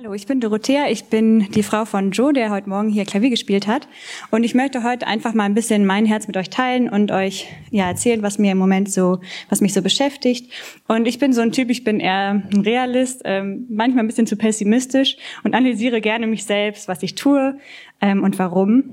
[0.00, 0.88] Hallo, ich bin Dorothea.
[0.88, 3.88] Ich bin die Frau von Joe, der heute Morgen hier Klavier gespielt hat.
[4.30, 7.48] Und ich möchte heute einfach mal ein bisschen mein Herz mit euch teilen und euch
[7.72, 9.18] ja erzählen, was mir im Moment so,
[9.48, 10.52] was mich so beschäftigt.
[10.86, 14.28] Und ich bin so ein Typ, ich bin eher ein Realist, ähm, manchmal ein bisschen
[14.28, 17.58] zu pessimistisch und analysiere gerne mich selbst, was ich tue
[18.00, 18.84] ähm, und warum.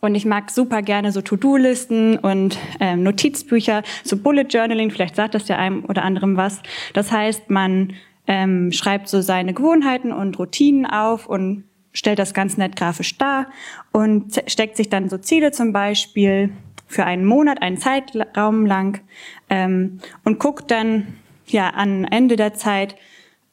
[0.00, 5.34] Und ich mag super gerne so To-Do-Listen und ähm, Notizbücher, so Bullet Journaling, vielleicht sagt
[5.34, 6.60] das ja einem oder anderem was.
[6.92, 7.92] Das heißt, man
[8.28, 13.46] ähm, schreibt so seine Gewohnheiten und Routinen auf und stellt das ganz nett grafisch dar
[13.90, 16.50] und steckt sich dann so Ziele zum Beispiel
[16.86, 19.00] für einen Monat, einen Zeitraum lang
[19.48, 22.96] ähm, und guckt dann ja an Ende der Zeit,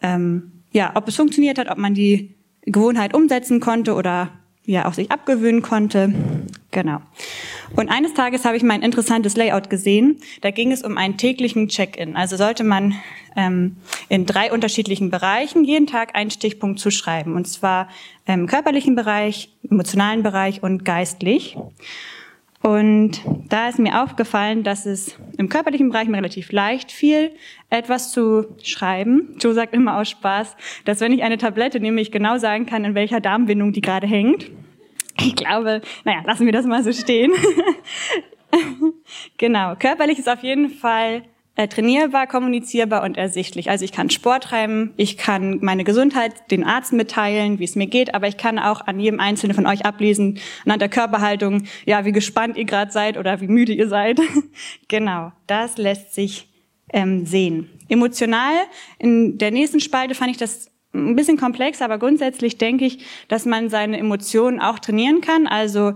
[0.02, 4.32] ähm, ja, ob es funktioniert hat, ob man die Gewohnheit umsetzen konnte oder
[4.66, 6.14] ja auch sich abgewöhnen konnte.
[6.72, 7.00] Genau.
[7.76, 10.18] Und eines Tages habe ich mein interessantes Layout gesehen.
[10.42, 12.16] Da ging es um einen täglichen Check-in.
[12.16, 12.96] Also sollte man
[13.36, 13.78] ähm,
[14.10, 17.36] in drei unterschiedlichen Bereichen jeden Tag einen Stichpunkt zuschreiben.
[17.36, 17.90] Und zwar
[18.26, 21.58] im körperlichen Bereich, emotionalen Bereich und geistlich.
[22.66, 27.32] Und da ist mir aufgefallen, dass es im körperlichen Bereich mir relativ leicht fiel,
[27.70, 29.36] etwas zu schreiben.
[29.40, 32.84] Joe sagt immer aus Spaß, dass wenn ich eine Tablette nehme, ich genau sagen kann,
[32.84, 34.50] in welcher Darmwindung die gerade hängt.
[35.18, 37.32] Ich glaube, naja, lassen wir das mal so stehen.
[39.38, 41.24] genau, körperlich ist auf jeden Fall
[41.56, 43.70] äh, trainierbar, kommunizierbar und ersichtlich.
[43.70, 47.88] Also ich kann Sport treiben, ich kann meine Gesundheit den Arzt mitteilen, wie es mir
[47.88, 52.04] geht, aber ich kann auch an jedem Einzelnen von euch ablesen, anhand der Körperhaltung, ja,
[52.04, 54.20] wie gespannt ihr gerade seid oder wie müde ihr seid.
[54.90, 56.50] genau, das lässt sich
[56.92, 57.70] ähm, sehen.
[57.88, 58.54] Emotional,
[59.00, 63.46] in der nächsten Spalte fand ich das ein bisschen komplex, aber grundsätzlich denke ich, dass
[63.46, 65.48] man seine Emotionen auch trainieren kann.
[65.48, 65.94] Also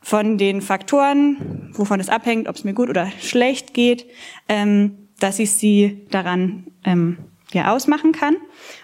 [0.00, 4.06] von den Faktoren, wovon es abhängt, ob es mir gut oder schlecht geht,
[4.48, 7.18] ähm, dass ich sie daran ähm,
[7.52, 8.36] ja, ausmachen kann.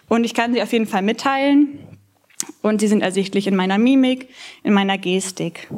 [0.08, 1.80] Und ich kann sie auf jeden Fall mitteilen.
[2.62, 4.28] Und sie sind ersichtlich in meiner Mimik,
[4.62, 5.68] in meiner Gestik.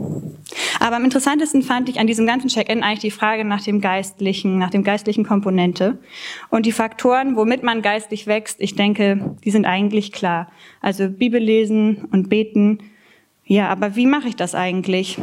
[0.78, 4.58] Aber am interessantesten fand ich an diesem ganzen Check-in eigentlich die Frage nach dem geistlichen,
[4.58, 5.98] nach dem geistlichen Komponente.
[6.50, 10.50] Und die Faktoren, womit man geistlich wächst, ich denke, die sind eigentlich klar.
[10.80, 12.78] Also Bibel lesen und beten,
[13.44, 15.18] ja, aber wie mache ich das eigentlich?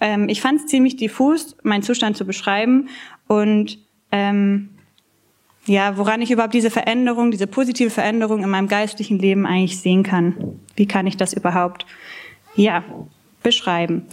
[0.00, 2.88] Ähm, ich fand es ziemlich diffus, meinen Zustand zu beschreiben
[3.26, 3.78] und
[4.12, 4.70] ähm,
[5.66, 10.02] ja, woran ich überhaupt diese Veränderung, diese positive Veränderung in meinem geistlichen Leben eigentlich sehen
[10.02, 10.60] kann.
[10.76, 11.86] Wie kann ich das überhaupt,
[12.54, 12.84] ja,
[13.42, 14.06] beschreiben?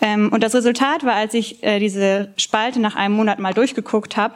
[0.00, 4.16] Ähm, und das Resultat war, als ich äh, diese Spalte nach einem Monat mal durchgeguckt
[4.16, 4.34] habe,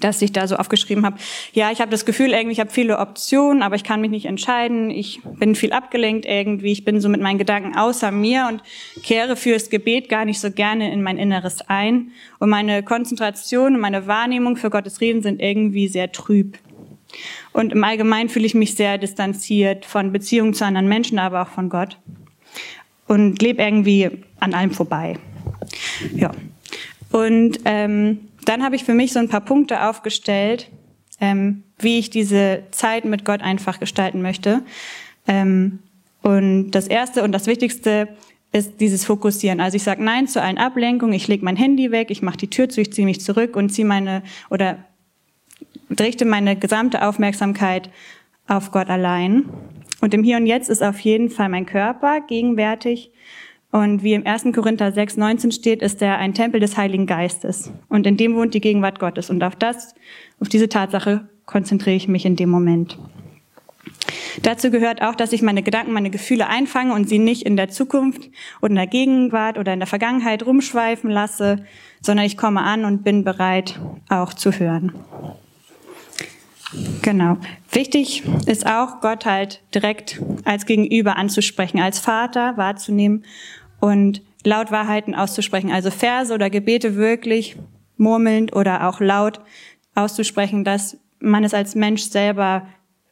[0.00, 1.18] dass ich da so aufgeschrieben habe,
[1.52, 4.26] ja, ich habe das Gefühl irgendwie, ich habe viele Optionen, aber ich kann mich nicht
[4.26, 8.62] entscheiden, ich bin viel abgelenkt irgendwie, ich bin so mit meinen Gedanken außer mir und
[9.02, 13.80] kehre fürs Gebet gar nicht so gerne in mein Inneres ein und meine Konzentration und
[13.80, 16.58] meine Wahrnehmung für Gottes Reden sind irgendwie sehr trüb.
[17.52, 21.48] Und im Allgemeinen fühle ich mich sehr distanziert von Beziehungen zu anderen Menschen, aber auch
[21.48, 21.98] von Gott
[23.06, 24.10] und lebe irgendwie
[24.40, 25.18] an allem vorbei.
[26.14, 26.30] Ja.
[27.10, 30.70] Und ähm, dann habe ich für mich so ein paar Punkte aufgestellt,
[31.20, 34.62] ähm, wie ich diese Zeit mit Gott einfach gestalten möchte.
[35.26, 35.78] Ähm,
[36.22, 38.08] und das Erste und das Wichtigste
[38.52, 39.60] ist dieses Fokussieren.
[39.60, 42.50] Also ich sage Nein zu allen Ablenkungen, ich lege mein Handy weg, ich mache die
[42.50, 44.84] Tür zu, ich ziehe mich zurück und ziehe meine oder
[45.98, 47.90] richte meine gesamte Aufmerksamkeit
[48.46, 49.44] auf Gott allein.
[50.00, 53.12] Und im Hier und Jetzt ist auf jeden Fall mein Körper gegenwärtig
[53.72, 54.44] und wie im 1.
[54.54, 57.72] Korinther 6, 19 steht, ist er ein Tempel des Heiligen Geistes.
[57.88, 59.30] Und in dem wohnt die Gegenwart Gottes.
[59.30, 59.94] Und auf das,
[60.40, 62.98] auf diese Tatsache konzentriere ich mich in dem Moment.
[64.42, 67.70] Dazu gehört auch, dass ich meine Gedanken, meine Gefühle einfange und sie nicht in der
[67.70, 71.64] Zukunft oder in der Gegenwart oder in der Vergangenheit rumschweifen lasse,
[72.02, 74.92] sondern ich komme an und bin bereit, auch zu hören.
[77.02, 77.36] Genau.
[77.70, 83.24] Wichtig ist auch, Gott halt direkt als Gegenüber anzusprechen, als Vater wahrzunehmen
[83.82, 87.56] und laut Wahrheiten auszusprechen, also Verse oder Gebete wirklich
[87.96, 89.40] murmelnd oder auch laut
[89.96, 92.64] auszusprechen, dass man es als Mensch selber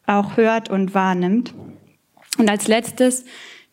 [0.07, 1.53] auch hört und wahrnimmt.
[2.37, 3.25] Und als letztes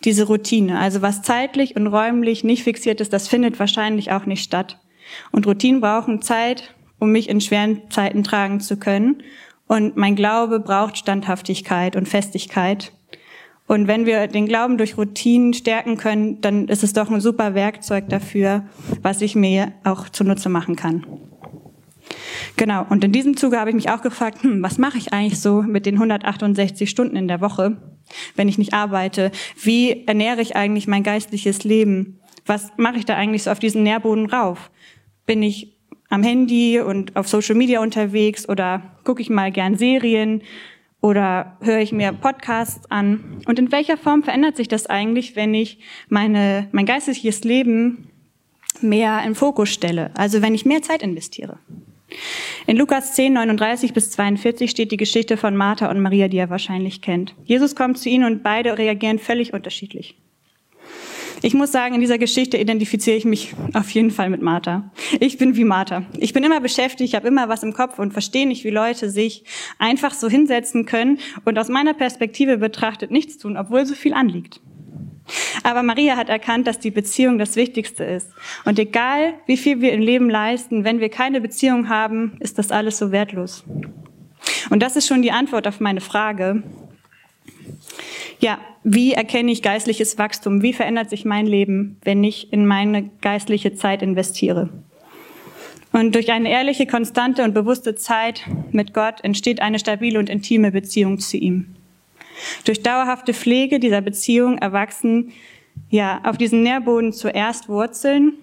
[0.05, 4.43] diese Routine, also was zeitlich und räumlich nicht fixiert ist, das findet wahrscheinlich auch nicht
[4.43, 4.81] statt.
[5.31, 9.23] Und Routinen brauchen Zeit, um mich in schweren Zeiten tragen zu können.
[9.69, 12.93] Und mein Glaube braucht Standhaftigkeit und Festigkeit.
[13.69, 17.55] Und wenn wir den Glauben durch Routinen stärken können, dann ist es doch ein super
[17.55, 18.65] Werkzeug dafür,
[19.03, 21.07] was ich mir auch zunutze machen kann.
[22.57, 25.39] Genau, und in diesem Zuge habe ich mich auch gefragt, hm, was mache ich eigentlich
[25.39, 27.77] so mit den 168 Stunden in der Woche,
[28.37, 29.31] wenn ich nicht arbeite?
[29.63, 32.21] Wie ernähre ich eigentlich mein geistliches Leben?
[32.47, 34.71] Was mache ich da eigentlich so auf diesen Nährboden rauf?
[35.27, 35.77] Bin ich
[36.09, 40.43] am Handy und auf Social Media unterwegs oder gucke ich mal gern Serien?
[41.01, 43.43] Oder höre ich mir Podcasts an?
[43.47, 45.79] Und in welcher Form verändert sich das eigentlich, wenn ich
[46.09, 48.09] meine, mein geistliches Leben
[48.81, 50.11] mehr im Fokus stelle?
[50.17, 51.59] Also wenn ich mehr Zeit investiere?
[52.67, 56.51] In Lukas 10, 39 bis 42 steht die Geschichte von Martha und Maria, die ihr
[56.51, 57.35] wahrscheinlich kennt.
[57.45, 60.17] Jesus kommt zu ihnen und beide reagieren völlig unterschiedlich.
[61.43, 64.91] Ich muss sagen, in dieser Geschichte identifiziere ich mich auf jeden Fall mit Martha.
[65.21, 66.03] Ich bin wie Martha.
[66.19, 69.09] Ich bin immer beschäftigt, ich habe immer was im Kopf und verstehe nicht, wie Leute
[69.09, 69.45] sich
[69.79, 74.61] einfach so hinsetzen können und aus meiner Perspektive betrachtet nichts tun, obwohl so viel anliegt.
[75.63, 78.31] Aber Maria hat erkannt, dass die Beziehung das Wichtigste ist.
[78.65, 82.71] Und egal, wie viel wir im Leben leisten, wenn wir keine Beziehung haben, ist das
[82.71, 83.65] alles so wertlos.
[84.71, 86.63] Und das ist schon die Antwort auf meine Frage,
[88.41, 90.63] ja, wie erkenne ich geistliches Wachstum?
[90.63, 94.69] Wie verändert sich mein Leben, wenn ich in meine geistliche Zeit investiere?
[95.93, 98.43] Und durch eine ehrliche, konstante und bewusste Zeit
[98.73, 101.75] mit Gott entsteht eine stabile und intime Beziehung zu ihm.
[102.65, 105.33] Durch dauerhafte Pflege dieser Beziehung erwachsen
[105.91, 108.35] ja auf diesen Nährboden zuerst Wurzeln,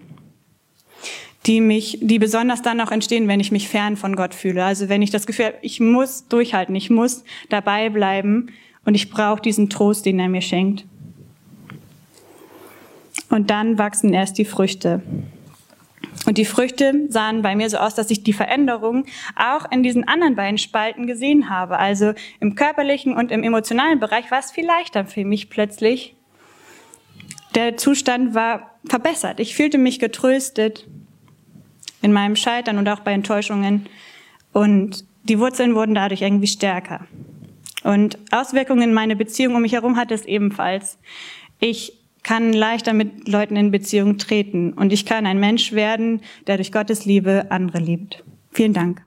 [1.45, 4.65] die mich, die besonders dann auch entstehen, wenn ich mich fern von Gott fühle.
[4.65, 8.49] Also wenn ich das Gefühl habe, ich muss durchhalten, ich muss dabei bleiben,
[8.85, 10.85] und ich brauche diesen Trost, den er mir schenkt.
[13.29, 15.01] Und dann wachsen erst die Früchte.
[16.25, 19.05] Und die Früchte sahen bei mir so aus, dass ich die Veränderung
[19.35, 21.77] auch in diesen anderen beiden Spalten gesehen habe.
[21.77, 26.15] Also im körperlichen und im emotionalen Bereich war es viel leichter für mich plötzlich.
[27.53, 29.39] Der Zustand war verbessert.
[29.39, 30.87] Ich fühlte mich getröstet
[32.01, 33.87] in meinem Scheitern und auch bei Enttäuschungen.
[34.51, 37.07] Und die Wurzeln wurden dadurch irgendwie stärker.
[37.85, 40.97] Und Auswirkungen in meine Beziehung um mich herum hat es ebenfalls.
[41.59, 41.93] Ich
[42.23, 46.71] kann leichter mit Leuten in Beziehung treten und ich kann ein Mensch werden, der durch
[46.71, 48.23] Gottes Liebe andere liebt.
[48.51, 49.04] Vielen Dank.